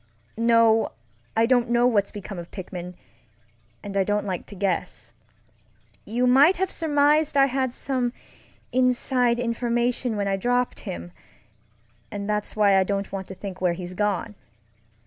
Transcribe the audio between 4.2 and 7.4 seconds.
like to guess. You might have surmised